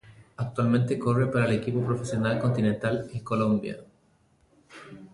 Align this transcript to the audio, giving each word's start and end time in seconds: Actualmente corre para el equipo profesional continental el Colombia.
Actualmente 0.37 0.97
corre 0.97 1.27
para 1.27 1.45
el 1.45 1.57
equipo 1.59 1.85
profesional 1.85 2.39
continental 2.39 3.07
el 3.13 3.21
Colombia. 3.23 3.77